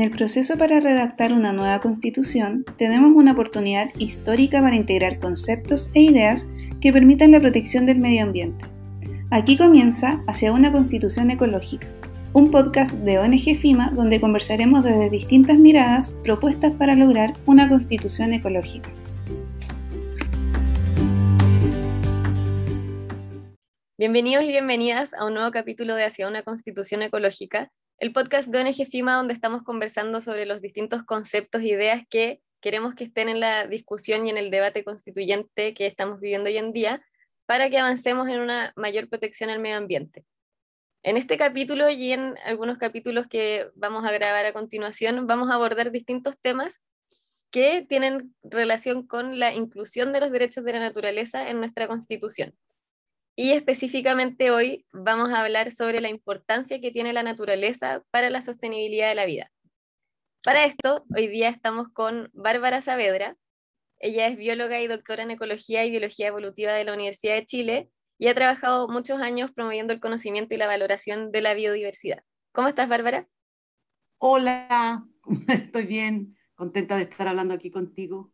[0.00, 5.90] En el proceso para redactar una nueva constitución, tenemos una oportunidad histórica para integrar conceptos
[5.92, 6.48] e ideas
[6.80, 8.64] que permitan la protección del medio ambiente.
[9.30, 11.86] Aquí comienza Hacia una constitución ecológica,
[12.32, 18.32] un podcast de ONG FIMA donde conversaremos desde distintas miradas propuestas para lograr una constitución
[18.32, 18.88] ecológica.
[23.98, 28.58] Bienvenidos y bienvenidas a un nuevo capítulo de Hacia una constitución ecológica, el podcast de
[28.62, 33.28] ONG FIMA donde estamos conversando sobre los distintos conceptos e ideas que queremos que estén
[33.28, 37.04] en la discusión y en el debate constituyente que estamos viviendo hoy en día
[37.44, 40.24] para que avancemos en una mayor protección al medio ambiente.
[41.02, 45.54] En este capítulo y en algunos capítulos que vamos a grabar a continuación, vamos a
[45.54, 46.80] abordar distintos temas
[47.50, 52.54] que tienen relación con la inclusión de los derechos de la naturaleza en nuestra Constitución.
[53.36, 58.42] Y específicamente hoy vamos a hablar sobre la importancia que tiene la naturaleza para la
[58.42, 59.50] sostenibilidad de la vida.
[60.42, 63.36] Para esto, hoy día estamos con Bárbara Saavedra.
[63.98, 67.90] Ella es bióloga y doctora en Ecología y Biología Evolutiva de la Universidad de Chile
[68.18, 72.22] y ha trabajado muchos años promoviendo el conocimiento y la valoración de la biodiversidad.
[72.52, 73.28] ¿Cómo estás, Bárbara?
[74.18, 75.06] Hola,
[75.48, 78.32] estoy bien, contenta de estar hablando aquí contigo.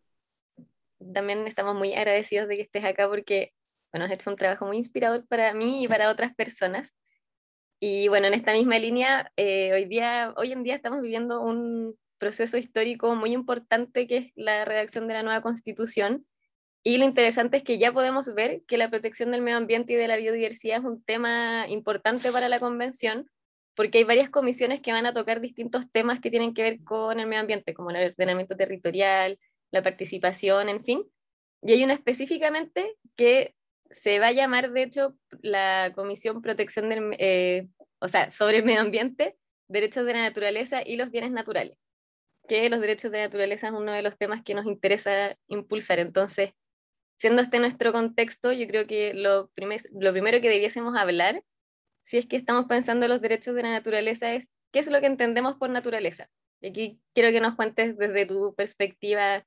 [1.12, 3.52] También estamos muy agradecidos de que estés acá porque
[3.92, 6.94] bueno, has hecho un trabajo muy inspirador para mí y para otras personas.
[7.80, 11.96] Y bueno, en esta misma línea, eh, hoy, día, hoy en día estamos viviendo un
[12.18, 16.26] proceso histórico muy importante que es la redacción de la nueva constitución.
[16.82, 19.96] Y lo interesante es que ya podemos ver que la protección del medio ambiente y
[19.96, 23.28] de la biodiversidad es un tema importante para la convención,
[23.74, 27.18] porque hay varias comisiones que van a tocar distintos temas que tienen que ver con
[27.18, 29.38] el medio ambiente, como el ordenamiento territorial,
[29.72, 31.02] la participación, en fin.
[31.62, 33.55] Y hay una específicamente que
[33.90, 38.64] se va a llamar, de hecho, la Comisión Protección del, eh, o sea, sobre el
[38.64, 39.36] medio ambiente,
[39.68, 41.76] derechos de la naturaleza y los bienes naturales,
[42.48, 45.98] que los derechos de la naturaleza es uno de los temas que nos interesa impulsar.
[45.98, 46.52] Entonces,
[47.16, 49.50] siendo este nuestro contexto, yo creo que lo,
[49.92, 51.42] lo primero que debiésemos hablar,
[52.02, 55.00] si es que estamos pensando en los derechos de la naturaleza, es qué es lo
[55.00, 56.28] que entendemos por naturaleza.
[56.60, 59.44] Y aquí quiero que nos cuentes desde tu perspectiva,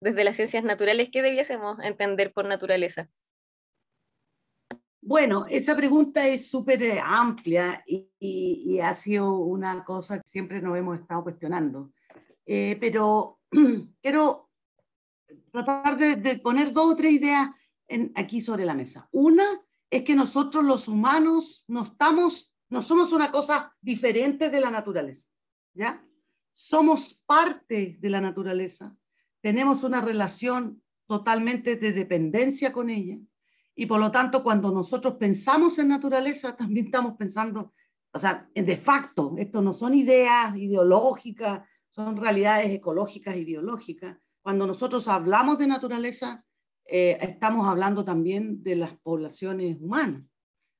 [0.00, 3.08] desde las ciencias naturales, qué debiésemos entender por naturaleza.
[5.00, 11.00] Bueno, esa pregunta es súper amplia y, ha sido una cosa que siempre nos hemos
[11.00, 11.92] estado cuestionando.
[12.46, 13.38] Eh, pero
[14.02, 14.50] quiero
[15.52, 17.50] tratar de, poner dos o tres ideas
[18.14, 19.08] aquí sobre la mesa.
[19.12, 19.44] Una
[19.90, 25.26] es que nosotros los humanos no estamos, no somos una cosa diferente de la naturaleza,
[25.72, 26.04] ¿ya?
[26.52, 28.96] Somos parte de la naturaleza,
[29.40, 33.18] tenemos una relación totalmente de dependencia con ella
[33.80, 37.74] y por lo tanto, cuando nosotros pensamos en naturaleza, también estamos pensando,
[38.12, 44.18] o sea, de facto, esto no son ideas ideológicas, son realidades ecológicas y biológicas.
[44.42, 46.44] Cuando nosotros hablamos de naturaleza,
[46.86, 50.24] eh, estamos hablando también de las poblaciones humanas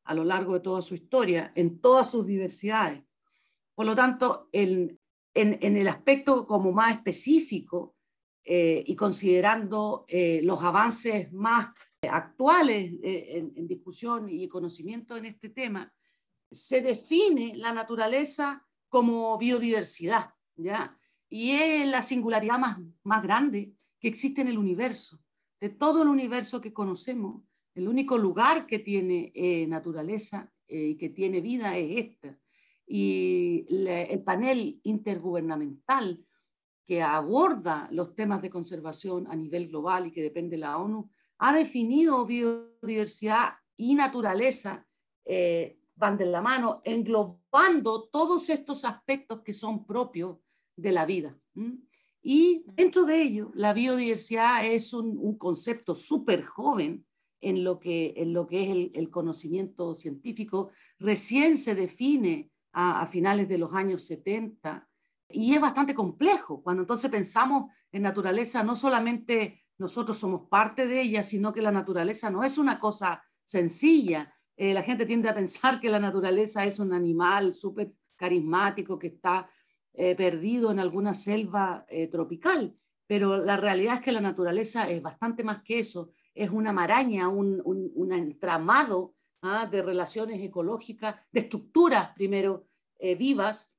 [0.02, 3.04] a lo largo de toda su historia, en todas sus diversidades.
[3.76, 4.98] Por lo tanto, en,
[5.34, 7.94] en, el aspecto como más específico
[8.42, 11.68] eh, y considerando eh, los avances más
[12.06, 15.92] actuales eh, en, discusión y conocimiento en este tema,
[16.50, 20.96] se define la naturaleza como biodiversidad, ¿ya?
[21.28, 25.18] Y es la singularidad más, más grande que existe en el universo.
[25.60, 27.42] De todo el universo que conocemos,
[27.74, 32.38] el único lugar que tiene eh, naturaleza eh, y que tiene vida es esta.
[32.86, 36.24] Y el panel intergubernamental
[36.86, 41.10] que aborda los temas de conservación a nivel global y que depende de la ONU,
[41.38, 44.86] ha definido biodiversidad y naturaleza
[45.24, 50.38] eh, van de la mano, englobando todos estos aspectos que son propios
[50.76, 51.36] de la vida.
[52.22, 57.04] Y dentro de ello, la biodiversidad es un, concepto súper joven
[57.40, 60.70] en lo que, en lo que es el, conocimiento científico.
[60.98, 64.88] Recién se define a, finales de los años 70
[65.30, 66.62] y es bastante complejo.
[66.62, 71.70] Cuando entonces pensamos en naturaleza, no solamente nosotros somos parte de ella, sino que la
[71.70, 74.34] naturaleza no es una cosa sencilla.
[74.56, 79.06] Eh, la gente tiende a pensar que la naturaleza es un animal súper carismático que
[79.06, 79.48] está
[79.94, 82.76] eh, perdido en alguna selva eh, tropical,
[83.06, 87.28] pero la realidad es que la naturaleza es bastante más que eso, es una maraña,
[87.28, 89.66] un, un, entramado ¿ah?
[89.66, 92.66] de relaciones ecológicas, de estructuras primero
[93.16, 93.72] vivas,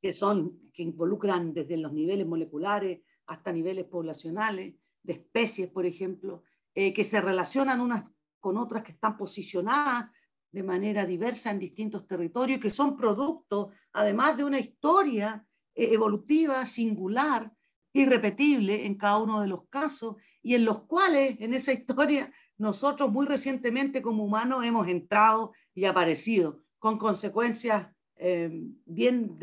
[0.00, 6.42] que son, que involucran desde los niveles moleculares hasta niveles poblacionales, de especies, por ejemplo,
[6.74, 8.04] eh, que se relacionan unas
[8.40, 10.10] con otras que están posicionadas
[10.50, 17.50] de manera diversa en distintos territorios, que son producto, además de una historia evolutiva, singular,
[17.92, 23.10] irrepetible en cada uno de los casos y en los cuales en esa historia nosotros
[23.10, 28.50] muy recientemente como humanos hemos entrado y aparecido con consecuencias eh,
[28.84, 29.38] bien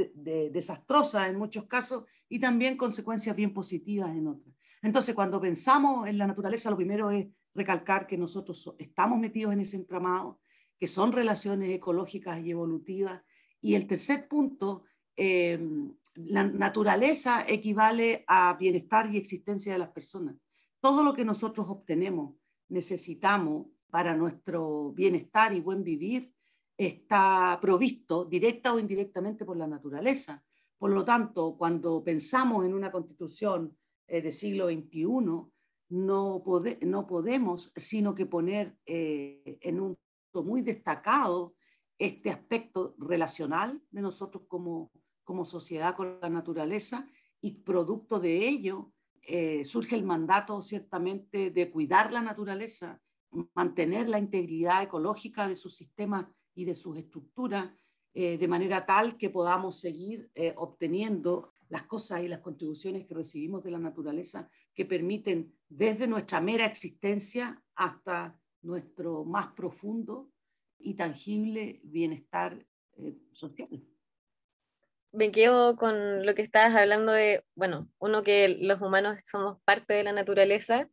[0.52, 4.56] desastrosas en muchos casos y también consecuencias bien positivas en otras.
[4.82, 9.62] Entonces, cuando pensamos en la naturaleza, lo primero es recalcar que nosotros estamos metidos en
[9.62, 10.40] ese entramado,
[10.78, 13.22] que son relaciones ecológicas y evolutivas.
[13.62, 14.84] Y el tercer punto,
[15.16, 15.60] eh,
[16.16, 20.36] la naturaleza equivale a bienestar y existencia de las personas.
[20.80, 22.36] Todo lo que nosotros obtenemos,
[22.70, 26.32] necesitamos para nuestro bienestar y buen vivir,
[26.78, 30.42] está provisto directa o indirectamente por la naturaleza.
[30.78, 33.76] Por lo tanto, cuando pensamos en una constitución
[34.10, 35.06] eh, del siglo XXI,
[35.90, 36.44] no,
[36.82, 39.98] no, podemos sino que poner eh, en un
[40.32, 41.56] punto muy destacado
[41.98, 44.92] este aspecto relacional de nosotros como,
[45.24, 47.08] como sociedad con la naturaleza
[47.42, 53.02] y producto de ello eh, surge el mandato ciertamente de cuidar la naturaleza,
[53.54, 57.72] mantener la integridad ecológica de sus sistemas y de sus estructuras,
[58.14, 63.64] eh, de manera tal que podamos seguir obteniendo las cosas y las contribuciones que recibimos
[63.64, 70.30] de la naturaleza que permiten desde nuestra mera existencia hasta nuestro más profundo
[70.80, 72.66] y tangible bienestar
[73.32, 73.70] social.
[75.12, 79.94] Me quedo con lo que estabas hablando de, bueno, uno que los humanos somos parte
[79.94, 80.90] de la naturaleza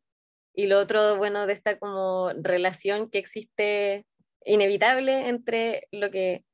[0.54, 4.06] y lo otro, bueno, de esta como relación que existe
[4.44, 6.44] inevitable entre lo que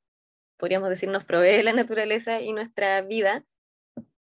[0.57, 3.45] podríamos decir nos provee la naturaleza y nuestra vida,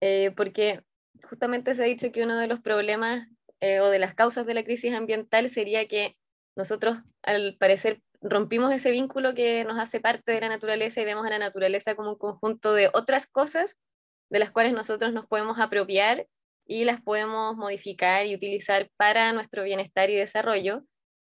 [0.01, 0.83] eh, porque
[1.29, 3.29] justamente se ha dicho que uno de los problemas
[3.61, 6.17] eh, o de las causas de la crisis ambiental sería que
[6.57, 11.27] nosotros al parecer rompimos ese vínculo que nos hace parte de la naturaleza y vemos
[11.27, 13.79] a la naturaleza como un conjunto de otras cosas
[14.31, 16.27] de las cuales nosotros nos podemos apropiar
[16.67, 20.83] y las podemos modificar y utilizar para nuestro bienestar y desarrollo,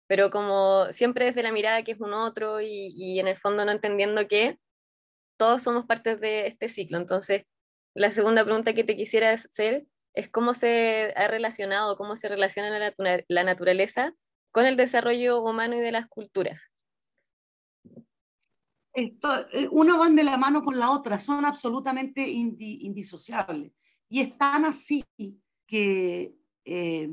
[0.08, 3.66] pero como siempre desde la mirada que es un otro y, y en el fondo
[3.66, 4.60] no entendiendo que
[5.38, 6.98] todos somos parte de este ciclo.
[6.98, 7.46] Entonces,
[7.94, 12.94] la segunda pregunta que te quisiera hacer es cómo se ha relacionado, cómo se relaciona
[13.28, 14.14] la, naturaleza
[14.52, 16.72] con el desarrollo humano y de las culturas.
[18.94, 23.72] Esto, eh, una van de la mano con la otra, son absolutamente indisociables.
[24.08, 25.04] Y es tan así
[25.66, 26.36] que,
[26.66, 27.10] eh,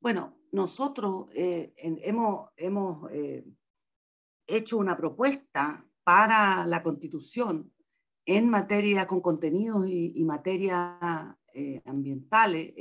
[0.00, 3.10] bueno, nosotros eh, hemos, hemos
[4.46, 7.71] hecho una propuesta para la constitución
[8.24, 11.36] en materia con contenidos y, y materia
[11.84, 12.72] ambientales,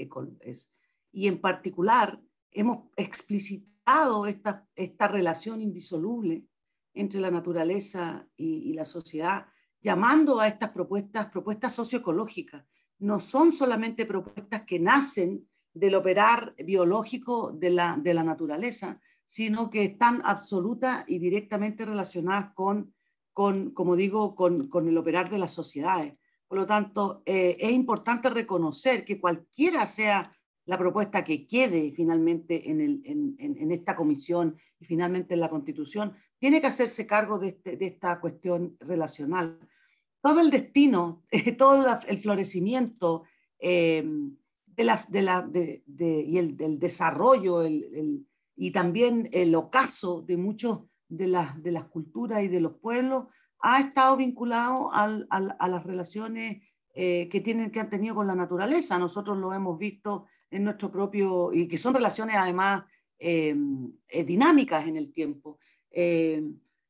[1.12, 2.22] y en particular
[2.52, 6.46] hemos explicitado esta, esta relación indisoluble
[6.94, 9.46] entre la naturaleza y, la sociedad,
[9.82, 12.66] llamando a estas propuestas propuestas socioecológicas.
[13.00, 19.70] No son solamente propuestas que nacen del operar biológico de la, de la naturaleza, sino
[19.70, 22.94] que están absoluta y directamente relacionadas con,
[23.34, 26.14] con como digo, con, con el operar de las sociedades.
[26.48, 30.36] Por lo tanto, eh, es importante reconocer que cualquiera sea
[30.66, 35.50] la propuesta que quede finalmente en, el, en, en, esta comisión y finalmente en la
[35.50, 39.60] Constitución, tiene que hacerse cargo de, este, de esta cuestión relacional.
[40.22, 41.24] Todo el destino,
[41.58, 43.24] todo el florecimiento
[43.60, 44.04] eh,
[44.66, 50.38] de las, de la, de, y el del desarrollo el, y también el ocaso de
[50.38, 53.28] muchos de las, de las culturas y de los pueblos
[53.60, 56.64] ha estado vinculado al, a las relaciones
[56.96, 58.98] eh, que, tienen, que han tenido con la naturaleza.
[58.98, 62.86] Nosotros lo hemos visto en nuestro propio, y que son relaciones además
[63.20, 63.56] eh,
[64.26, 65.60] dinámicas en el tiempo.
[65.92, 66.44] Eh,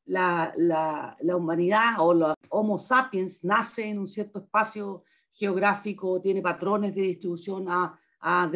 [0.05, 6.41] la, la, la, humanidad o la Homo sapiens nace en un cierto espacio geográfico, tiene
[6.41, 7.97] patrones de distribución, a,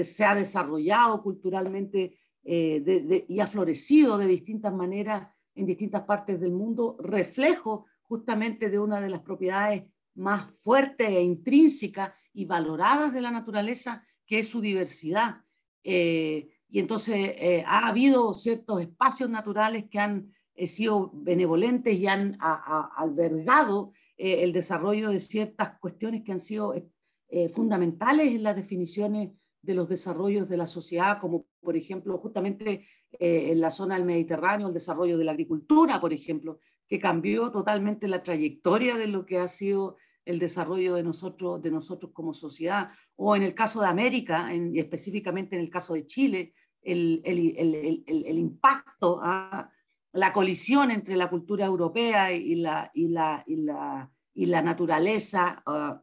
[0.03, 6.52] se ha desarrollado culturalmente eh, y ha florecido de distintas maneras en distintas partes del
[6.52, 13.22] mundo, reflejo justamente de una de las propiedades más fuertes e intrínsecas y valoradas de
[13.22, 15.42] la naturaleza, que es su diversidad.
[15.84, 22.38] Eh, y entonces ha habido ciertos espacios naturales que han he sido benevolentes y han
[22.40, 29.32] albergado eh, el desarrollo de ciertas cuestiones que han sido eh, fundamentales en las definiciones
[29.65, 32.86] de los desarrollos de la sociedad, como por ejemplo justamente
[33.19, 37.51] eh, en la zona del Mediterráneo, el desarrollo de la agricultura, por ejemplo, que cambió
[37.51, 42.34] totalmente la trayectoria de lo que ha sido el desarrollo de nosotros, de nosotros como
[42.34, 47.22] sociedad, o en el caso de América, y específicamente en el caso de Chile, el,
[47.25, 49.72] el, el, el impacto a,
[50.13, 55.62] la colisión entre la cultura europea y la, y la, y la, y la naturaleza
[55.65, 56.01] ah,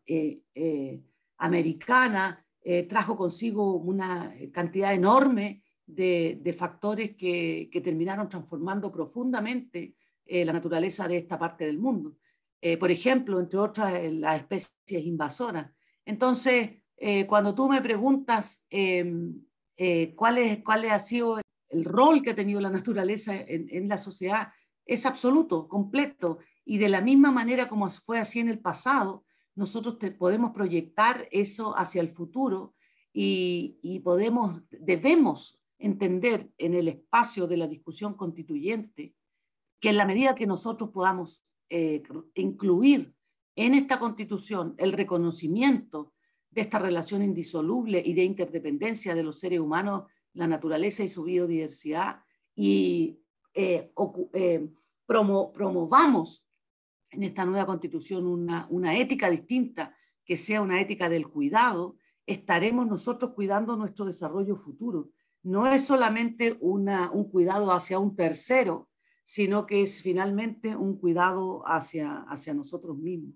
[1.38, 2.41] americana
[2.88, 11.38] trajo consigo una cantidad enorme de, factores que, terminaron transformando profundamente la naturaleza de esta
[11.38, 12.16] parte del mundo.
[12.78, 15.72] por ejemplo, entre otras, las especies invasoras.
[16.04, 16.82] Entonces,
[17.26, 19.42] cuando tú me preguntas em,
[20.14, 21.40] cuál, es, cuál ha sido
[21.72, 24.48] el rol que ha tenido la naturaleza en, la sociedad
[24.84, 29.24] es absoluto, completo, y de la misma manera como fue así en el pasado,
[29.54, 32.74] nosotros podemos proyectar eso hacia el futuro
[33.12, 39.14] y, podemos, debemos entender en el espacio de la discusión constituyente
[39.80, 42.02] que en la medida que nosotros podamos eh,
[42.34, 43.14] incluir
[43.56, 46.12] en esta constitución el reconocimiento
[46.50, 50.04] de esta relación indisoluble y de interdependencia de los seres humanos
[50.34, 52.20] la naturaleza y su biodiversidad
[52.54, 53.18] y
[53.54, 53.92] eh,
[54.32, 54.68] eh,
[55.06, 56.44] promovamos
[57.12, 62.86] en esta nueva constitución una, una ética distinta, que sea una ética del cuidado, estaremos
[62.86, 65.10] nosotros cuidando nuestro desarrollo futuro.
[65.42, 68.88] No es solamente una, un cuidado hacia un tercero,
[69.24, 73.34] sino que es finalmente un cuidado hacia, hacia nosotros mismos.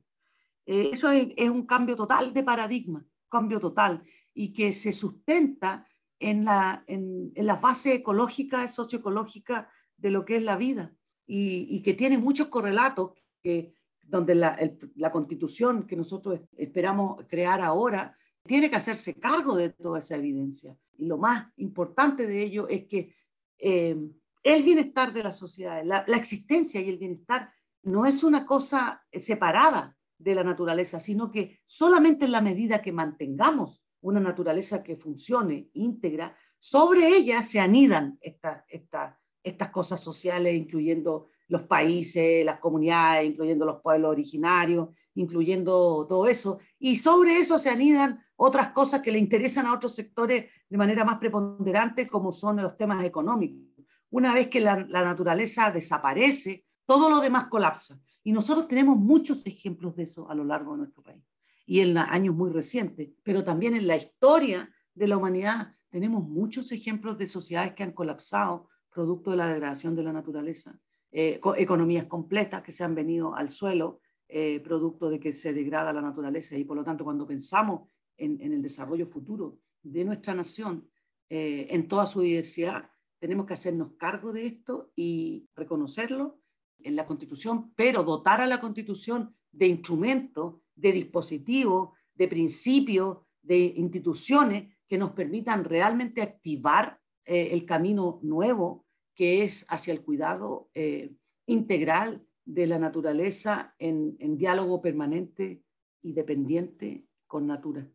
[0.66, 4.02] Eh, eso es, un cambio total de paradigma, cambio total,
[4.35, 5.87] y que se sustenta
[6.18, 10.95] en la, en, la fase ecológica, socioecológica de lo que es la vida
[11.26, 13.12] y, que tiene muchos correlatos
[13.47, 13.73] que,
[14.03, 14.59] donde la,
[14.97, 20.76] la, constitución que nosotros esperamos crear ahora tiene que hacerse cargo de toda esa evidencia.
[20.99, 23.15] Y lo más importante de ello es que
[23.59, 23.97] eh,
[24.43, 27.53] el bienestar de la sociedad, la, la existencia y el bienestar
[27.85, 32.91] no es una cosa separada de la naturaleza, sino que solamente en la medida que
[32.91, 41.62] mantengamos una naturaleza que funcione íntegra, sobre ella se anidan estas cosas sociales, incluyendo los
[41.62, 48.21] países, las comunidades, incluyendo los pueblos originarios, incluyendo todo eso, y sobre eso se anidan
[48.37, 52.76] otras cosas que le interesan a otros sectores de manera más preponderante, como son los
[52.76, 53.62] temas económicos.
[54.11, 57.99] Una vez que la, naturaleza desaparece, todo lo demás colapsa.
[58.23, 61.23] Y nosotros tenemos muchos ejemplos de eso a lo largo de nuestro país
[61.67, 66.71] y en años muy recientes, pero también en la historia de la humanidad tenemos muchos
[66.71, 70.79] ejemplos de sociedades que han colapsado producto de la degradación de la naturaleza,
[71.19, 75.91] eh, economías completas que se han venido al suelo eh, producto de que se degrada
[75.91, 80.91] la naturaleza y por lo tanto cuando pensamos en, el desarrollo futuro de nuestra nación
[81.31, 86.39] eh, en toda su diversidad, tenemos que hacernos cargo de esto y reconocerlo
[86.81, 93.73] en la Constitución, pero dotar a la Constitución de instrumentos de dispositivos, de principios, de
[93.79, 98.86] instituciones que nos permitan realmente activar el camino nuevo
[99.17, 101.11] que es hacia el cuidado eh,
[101.47, 105.63] integral de la naturaleza en, diálogo permanente
[106.03, 107.89] y dependiente con natura.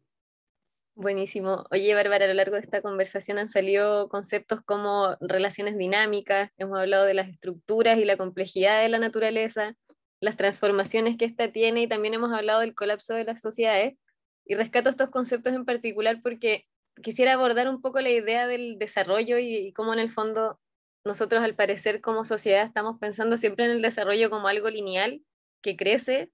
[0.94, 1.66] Buenísimo.
[1.72, 6.78] Oye, Bárbara, a lo largo de esta conversación han salido conceptos como relaciones dinámicas, hemos
[6.80, 9.76] hablado de las estructuras y la complejidad de la naturaleza,
[10.20, 13.96] las transformaciones que ésta tiene y también hemos hablado del colapso de las sociedades.
[14.46, 16.66] Y rescato estos conceptos en particular porque
[17.02, 20.60] quisiera abordar un poco la idea del desarrollo y, cómo en el fondo
[21.04, 25.22] nosotros al parecer como sociedad estamos pensando siempre en el desarrollo como algo lineal
[25.62, 26.32] que crece,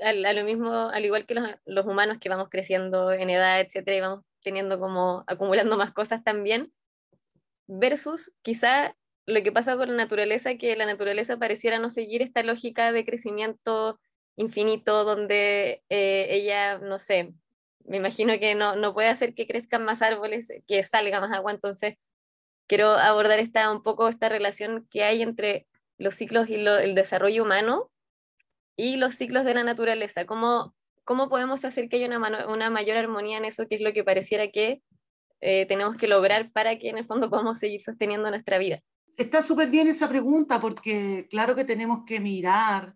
[0.00, 3.60] al, a lo mismo, al igual que los, los, humanos que vamos creciendo en edad,
[3.60, 6.72] etcétera, y vamos teniendo como acumulando más cosas también,
[7.66, 8.96] versus quizá
[9.26, 13.04] lo que pasa con la naturaleza, que la naturaleza pareciera no seguir esta lógica de
[13.04, 14.00] crecimiento
[14.36, 17.34] infinito, donde eh, ella, no sé,
[17.84, 21.52] me imagino que no, no puede hacer que crezcan más árboles, que salga más agua,
[21.52, 21.96] entonces
[22.68, 25.66] quiero abordar esta, un poco esta relación que hay entre
[25.98, 27.90] los ciclos y el desarrollo humano
[28.76, 30.26] y los ciclos de la naturaleza.
[30.26, 33.92] ¿Cómo, cómo podemos hacer que haya una, una mayor armonía en eso, que es lo
[33.92, 34.82] que pareciera que
[35.40, 38.80] eh, tenemos que lograr para que en el fondo podamos seguir sosteniendo nuestra vida?
[39.16, 42.94] Está súper bien esa pregunta porque claro que tenemos que mirar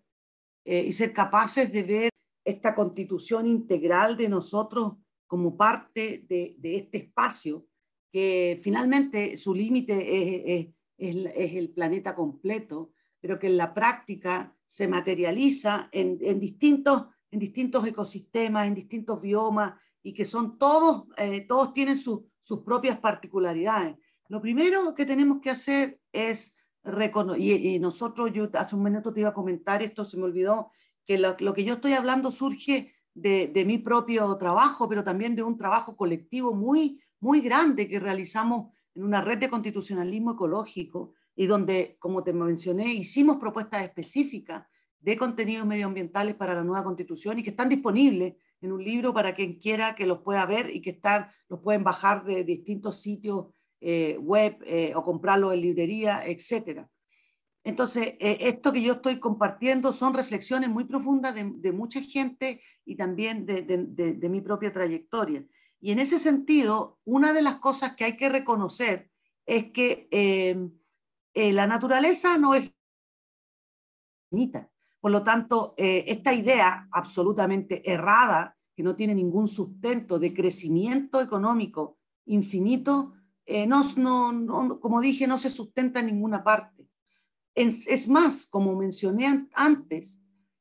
[0.64, 2.10] eh, y ser capaces de ver
[2.44, 4.94] esta constitución integral de nosotros
[5.26, 7.64] como parte de, este espacio,
[8.12, 14.86] que finalmente su límite es, es, el planeta completo, pero que en la práctica se
[14.86, 21.42] materializa en, en distintos, en distintos ecosistemas, en distintos biomas, y que son todos, eh,
[21.42, 22.22] todos tienen sus
[22.64, 23.96] propias particularidades.
[24.28, 29.20] Lo primero que tenemos que hacer es reconocer, y, nosotros, yo hace un minuto te
[29.20, 30.70] iba a comentar esto, se me olvidó,
[31.06, 35.42] que lo, que yo estoy hablando surge de, de, mi propio trabajo, pero también de
[35.42, 41.46] un trabajo colectivo muy, muy grande que realizamos en una red de constitucionalismo ecológico y
[41.46, 44.66] donde, como te mencioné, hicimos propuestas específicas
[45.00, 49.34] de contenidos medioambientales para la nueva constitución y que están disponibles en un libro para
[49.34, 53.46] quien quiera que los pueda ver y que están, los pueden bajar de distintos sitios
[53.80, 56.86] eh, web eh, o comprarlos en librería, etc.
[57.64, 62.96] Entonces, eh, esto que yo estoy compartiendo son reflexiones muy profundas de, mucha gente y
[62.96, 65.44] también de, de, mi propia trayectoria.
[65.82, 69.10] Y en ese sentido, una de las cosas que hay que reconocer
[69.44, 70.70] es que
[71.34, 72.72] la naturaleza no es
[74.30, 74.70] finita.
[75.02, 81.20] Por lo tanto, eh, esta idea absolutamente errada, que no tiene ningún sustento de crecimiento
[81.20, 83.12] económico infinito,
[83.44, 83.82] eh, no,
[84.80, 86.88] como dije, no se sustenta en ninguna parte.
[87.54, 90.20] Es, más, como mencioné antes,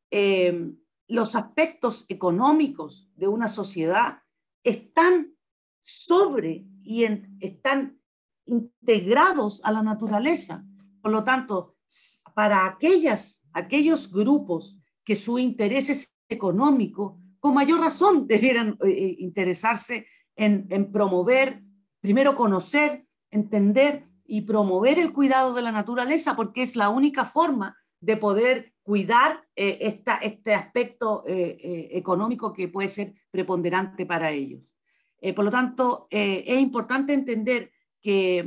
[0.10, 0.74] eh,
[1.08, 4.24] los aspectos económicos de una sociedad
[4.64, 5.34] están
[5.82, 7.06] sobre y
[7.40, 8.00] están
[8.46, 10.64] integrados a la naturaleza.
[11.02, 11.76] Por lo tanto,
[12.34, 19.16] para aquellas aquellos grupos que su interés es económico, con mayor razón debieran eh, eh,
[19.20, 21.62] interesarse en, promover,
[22.00, 27.78] primero conocer, entender y promover el cuidado de la naturaleza, porque es la única forma
[28.00, 34.62] de poder cuidar eh, esta, este aspecto económico que puede ser preponderante para ellos.
[35.36, 37.72] por lo tanto, es importante entender
[38.02, 38.44] que,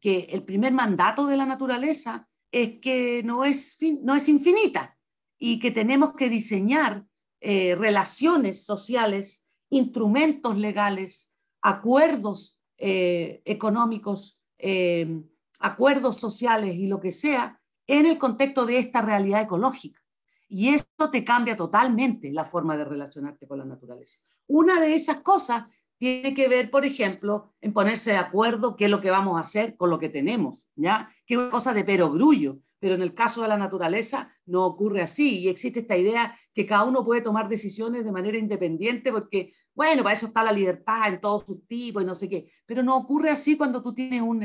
[0.00, 4.96] que el primer mandato de la naturaleza es que no es, no es infinita
[5.38, 7.04] y que tenemos que diseñar
[7.40, 15.22] eh, relaciones sociales, instrumentos legales, acuerdos eh, económicos, eh,
[15.60, 17.55] acuerdos sociales y lo que sea
[17.86, 20.00] en el contexto de esta realidad ecológica.
[20.48, 24.20] Y esto te cambia totalmente la forma de relacionarte con la naturaleza.
[24.46, 25.64] Una de esas cosas
[25.98, 29.40] tiene que ver, por ejemplo, en ponerse de acuerdo qué es lo que vamos a
[29.40, 31.10] hacer con lo que tenemos, ¿ya?
[31.26, 35.02] Que es una cosa de perogrullo, pero en el caso de la naturaleza no ocurre
[35.02, 39.52] así y existe esta idea que cada uno puede tomar decisiones de manera independiente porque,
[39.76, 42.82] bueno, para eso está la libertad en todos sus tipos y no sé qué, pero
[42.82, 44.42] no ocurre así cuando tú tienes un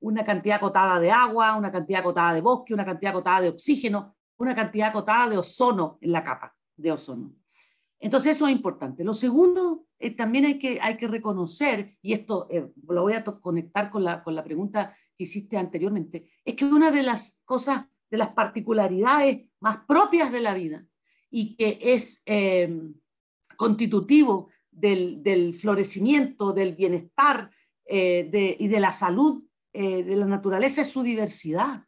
[0.00, 4.16] una cantidad acotada de agua, una cantidad acotada de bosque, una cantidad acotada de oxígeno,
[4.38, 7.34] una cantidad acotada de ozono en la capa de ozono.
[8.00, 9.04] Entonces eso es importante.
[9.04, 13.22] Lo segundo, eh, también hay que, hay que reconocer, y esto eh, lo voy a
[13.22, 17.86] conectar con la, con la pregunta que hiciste anteriormente, es que una de las cosas,
[18.10, 20.84] de las particularidades más propias de la vida
[21.30, 22.94] y que es em,
[23.56, 27.50] constitutivo del, florecimiento, del bienestar
[27.84, 31.86] eh, y de la salud de la naturaleza es su diversidad.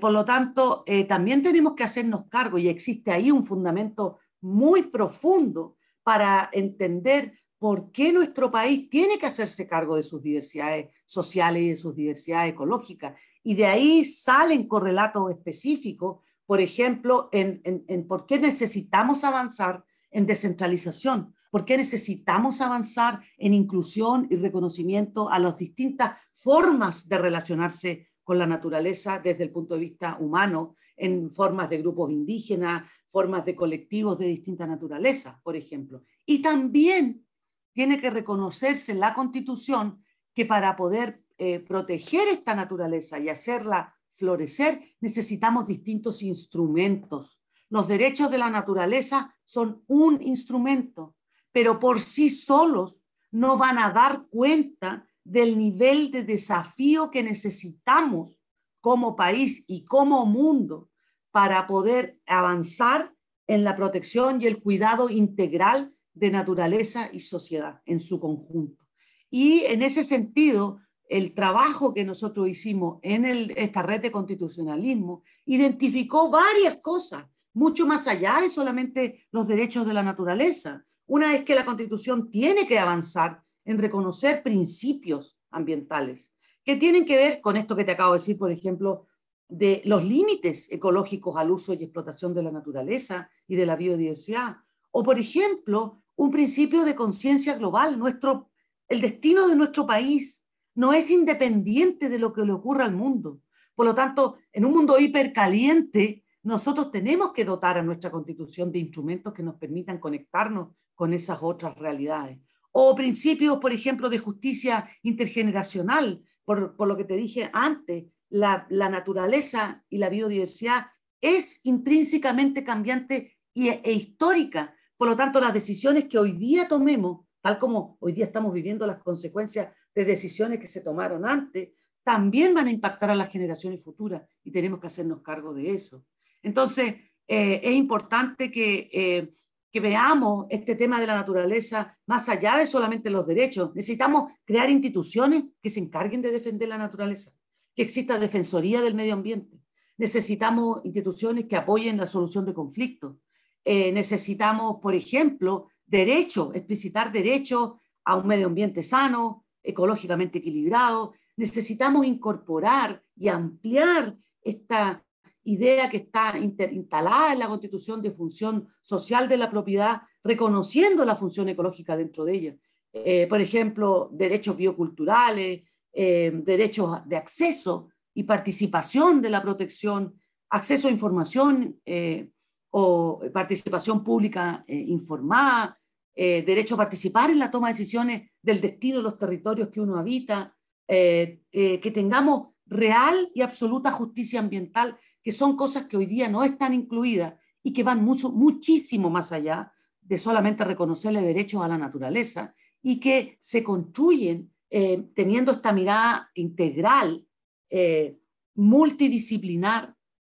[0.00, 5.76] por lo tanto, también tenemos que hacernos cargo y existe ahí un fundamento muy profundo
[6.02, 11.68] para entender por qué nuestro país tiene que hacerse cargo de sus diversidades sociales y
[11.70, 13.18] de sus diversidades ecológicas.
[13.42, 21.34] Y de ahí salen correlatos específicos, por ejemplo, en, por qué necesitamos avanzar en descentralización,
[21.54, 28.40] por qué necesitamos avanzar en inclusión y reconocimiento a las distintas formas de relacionarse con
[28.40, 33.54] la naturaleza desde el punto de vista humano, en formas de grupos indígenas, formas de
[33.54, 36.02] colectivos de distinta naturaleza, por ejemplo.
[36.26, 37.24] Y también
[37.72, 40.02] tiene que reconocerse en la Constitución
[40.34, 47.38] que para poder eh, proteger esta naturaleza y hacerla florecer, necesitamos distintos instrumentos.
[47.68, 51.13] Los derechos de la naturaleza son un instrumento,
[51.54, 52.98] pero por sí solos
[53.30, 58.36] no van a dar cuenta del nivel de desafío que necesitamos
[58.80, 60.90] como país y como mundo
[61.30, 63.14] para poder avanzar
[63.46, 68.84] en la protección y el cuidado integral de naturaleza y sociedad en su conjunto.
[69.30, 76.30] Y en ese sentido, el trabajo que nosotros hicimos en esta red de constitucionalismo identificó
[76.30, 80.84] varias cosas, mucho más allá de solamente los derechos de la naturaleza.
[81.06, 86.32] Una es que la constitución tiene que avanzar en reconocer principios ambientales
[86.64, 89.06] que tienen que ver con esto que te acabo de decir, por ejemplo,
[89.48, 94.56] de los límites ecológicos al uso y explotación de la naturaleza y de la biodiversidad.
[94.90, 97.98] O, por ejemplo, un principio de conciencia global.
[97.98, 98.50] Nuestro,
[98.88, 100.42] el destino de nuestro país
[100.74, 103.40] no es independiente de lo que le ocurra al mundo.
[103.74, 108.78] Por lo tanto, en un mundo hipercaliente, nosotros tenemos que dotar a nuestra constitución de
[108.78, 112.38] instrumentos que nos permitan conectarnos con esas otras realidades.
[112.72, 119.84] O principios, por ejemplo, de justicia intergeneracional, por, lo que te dije antes, la, naturaleza
[119.88, 120.86] y la biodiversidad
[121.20, 124.74] es intrínsecamente cambiante y, e histórica.
[124.96, 128.86] Por lo tanto, las decisiones que hoy día tomemos, tal como hoy día estamos viviendo
[128.86, 131.70] las consecuencias de decisiones que se tomaron antes,
[132.02, 136.04] también van a impactar a las generaciones futuras y tenemos que hacernos cargo de eso.
[136.42, 136.94] Entonces,
[137.26, 139.30] eh, es importante que, eh,
[139.74, 143.74] que veamos este tema de la naturaleza más allá de solamente los derechos.
[143.74, 147.32] Necesitamos crear instituciones que se encarguen de defender la naturaleza,
[147.74, 149.58] que exista defensoría del medio ambiente.
[149.96, 153.16] Necesitamos instituciones que apoyen la solución de conflictos.
[153.64, 157.72] Eh, necesitamos, por ejemplo, derechos, explicitar derechos
[158.04, 161.14] a un medio ambiente sano, ecológicamente equilibrado.
[161.36, 165.03] Necesitamos incorporar y ampliar esta
[165.44, 171.16] idea que está instalada en la Constitución de función social de la propiedad, reconociendo la
[171.16, 172.56] función ecológica dentro de ella.
[172.92, 180.14] Eh, por ejemplo, derechos bioculturales, eh, derechos de acceso y participación de la protección,
[180.50, 182.30] acceso a información eh,
[182.70, 185.78] o participación pública informada,
[186.16, 189.96] derecho a participar en la toma de decisiones del destino de los territorios que uno
[189.96, 190.56] habita,
[190.88, 196.74] que tengamos real y absoluta justicia ambiental que son cosas que hoy día no están
[196.74, 202.54] incluidas y que van mucho, muchísimo más allá de solamente reconocerle derechos a la naturaleza
[202.82, 207.26] y que se construyen eh, teniendo esta mirada integral,
[207.70, 208.18] eh,
[208.54, 209.94] multidisciplinar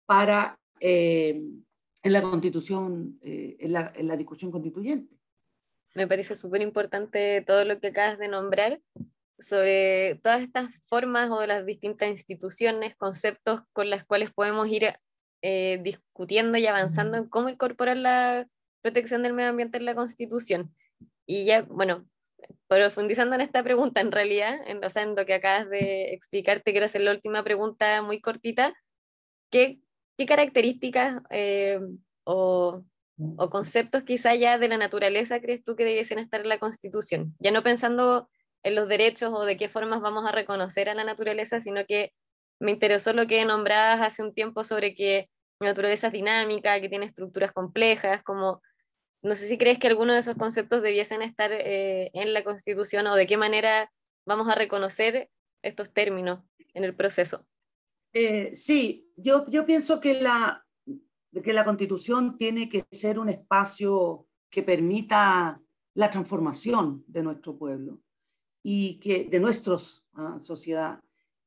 [0.06, 1.42] para eh,
[2.04, 5.16] en la constitución, en la, en la discusión constituyente.
[5.96, 8.80] Me parece súper importante todo lo que acabas de nombrar
[9.40, 14.94] sobre todas estas formas o las distintas instituciones, conceptos con las cuales podemos ir
[15.42, 18.48] eh, discutiendo y avanzando en cómo incorporar la
[18.82, 20.74] protección del medio ambiente en la Constitución.
[21.26, 22.06] Y ya, bueno,
[22.68, 26.72] profundizando en esta pregunta, en realidad, en, o sea, en lo que acabas de explicarte,
[26.72, 28.74] quiero hacer la última pregunta muy cortita.
[29.52, 29.80] ¿Qué,
[30.18, 31.80] qué características eh,
[32.24, 32.84] o,
[33.38, 37.36] o, conceptos quizá ya de la naturaleza crees tú que debiesen estar en la Constitución?
[37.40, 38.30] Ya no pensando
[38.66, 42.12] en los derechos o de qué formas vamos a reconocer a la naturaleza, sino que
[42.60, 46.90] me interesó lo que nombrabas hace un tiempo sobre que la naturaleza es dinámica, que
[46.90, 48.64] tiene estructuras complejas, como
[49.22, 53.06] no sé si crees que alguno de esos conceptos debiesen estar eh, en la Constitución
[53.06, 53.92] o de qué manera
[54.26, 55.30] vamos a reconocer
[55.62, 56.40] estos términos
[56.74, 57.46] en el proceso.
[58.14, 60.66] Eh, sí, yo, yo pienso que la,
[61.44, 65.62] que la Constitución tiene que ser un espacio que permita
[65.94, 68.00] la transformación de nuestro pueblo
[68.68, 69.76] y que de nuestra
[70.16, 71.00] ah, sociedad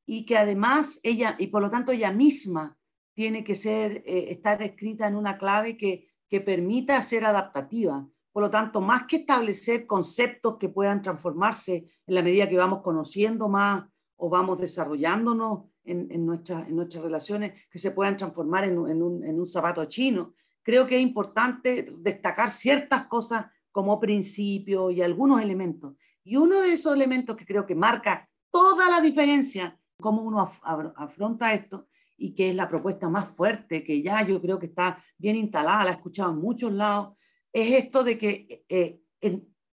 [0.05, 2.77] y que además ella y por lo tanto ella misma
[3.13, 8.07] tiene que ser eh, estar escrita en una clave que, que permita ser adaptativa.
[8.31, 12.81] Por lo tanto, más que establecer conceptos que puedan transformarse en la medida que vamos
[12.81, 13.83] conociendo más
[14.15, 19.03] o vamos desarrollándonos en, en, nuestras, en nuestras relaciones, que se puedan transformar en, en,
[19.03, 25.01] un, en un zapato chino, creo que es importante destacar ciertas cosas como principio y
[25.01, 25.95] algunos elementos.
[26.23, 31.53] Y uno de esos elementos que creo que marca toda la diferencia, cómo uno afronta
[31.53, 35.35] esto, y que es la propuesta más fuerte, que ya yo creo que está bien
[35.37, 37.17] instalada, la he escuchado en muchos lados,
[37.51, 39.01] es esto de que eh,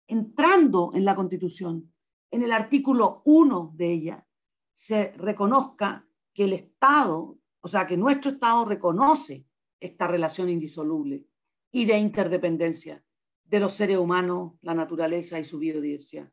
[0.08, 1.93] entrando en la Constitución,
[2.32, 4.28] en el artículo 1 de ella,
[4.73, 9.45] se reconozca que el Estado, o sea, que nuestro Estado reconoce
[9.80, 11.25] esta relación indisoluble
[11.71, 13.04] y de interdependencia
[13.49, 16.29] de los seres humanos, la naturaleza y su biodiversidad.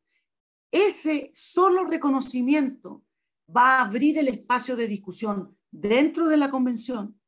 [0.70, 3.04] Ese solo reconocimiento
[3.54, 7.18] va a abrir el espacio de discusión dentro de la convención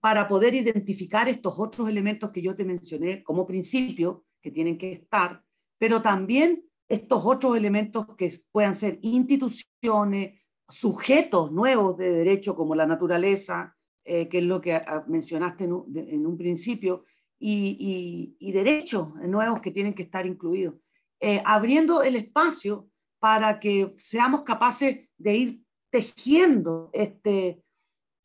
[0.00, 4.92] para poder identificar estos otros elementos que yo te mencioné como principio, que tienen que
[4.92, 5.44] estar,
[5.78, 12.86] pero también estos otros elementos que puedan ser instituciones, sujetos nuevos de derecho como la
[12.86, 17.04] naturaleza, eh, que es lo que mencionaste en un, principio,
[17.38, 20.74] y, derechos nuevos que tienen que estar incluidos.
[21.20, 27.62] Eh, abriendo el espacio para que seamos capaces de ir tejiendo este,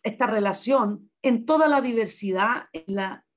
[0.03, 2.67] esta relación en toda la diversidad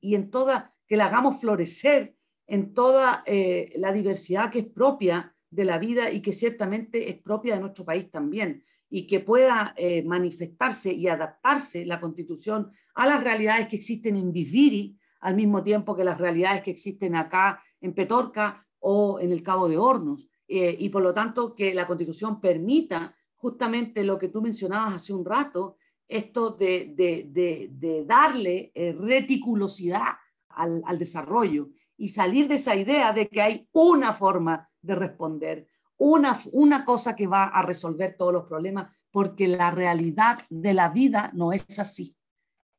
[0.00, 5.34] y en toda, que la hagamos florecer en toda eh, la diversidad que es propia
[5.50, 9.74] de la vida y que ciertamente es propia de nuestro país también, y que pueda
[9.76, 15.64] eh, manifestarse y adaptarse la constitución a las realidades que existen en Viviri, al mismo
[15.64, 20.28] tiempo que las realidades que existen acá en Petorca o en el Cabo de Hornos.
[20.46, 25.12] Eh, y por lo tanto que la Constitución permita justamente lo que tú mencionabas hace
[25.12, 30.14] un rato, esto de, de, de, darle eh, reticulosidad
[30.50, 35.66] al, al, desarrollo y salir de esa idea de que hay una forma de responder,
[35.96, 40.90] una, una cosa que va a resolver todos los problemas, porque la realidad de la
[40.90, 42.16] vida no es así.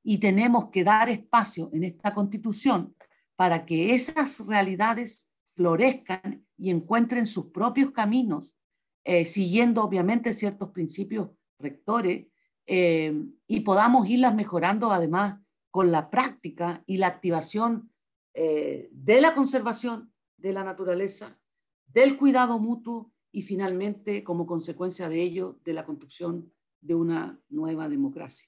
[0.10, 2.96] Y tenemos que dar espacio en esta constitución
[3.36, 8.58] para que esas realidades florezcan y encuentren sus propios caminos,
[9.04, 12.26] eh, siguiendo obviamente ciertos principios rectores,
[12.66, 15.42] eh, y podamos irlas mejorando además
[15.72, 17.92] con la práctica y la activación
[18.34, 21.38] eh, de la conservación de la naturaleza,
[21.86, 27.90] del cuidado mutuo y finalmente, como consecuencia de ello, de la construcción de una nueva
[27.90, 28.48] democracia.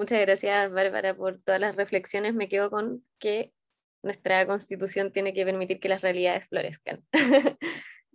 [0.00, 2.32] Muchas gracias, Bárbara, por todas las reflexiones.
[2.32, 3.52] Me quedo con que
[4.02, 7.04] nuestra constitución tiene que permitir que las realidades florezcan,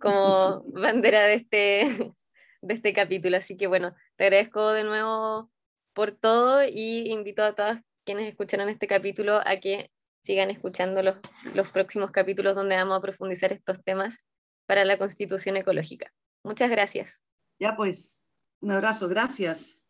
[0.00, 1.86] como bandera de este,
[2.60, 3.36] de este capítulo.
[3.36, 5.48] Así que bueno, te agradezco de nuevo
[5.94, 11.18] por todo y invito a todas quienes escucharon este capítulo a que sigan escuchando los,
[11.54, 14.18] los próximos capítulos donde vamos a profundizar estos temas
[14.66, 16.12] para la constitución ecológica.
[16.42, 17.20] Muchas gracias.
[17.60, 18.12] Ya pues,
[18.58, 19.80] un abrazo, gracias.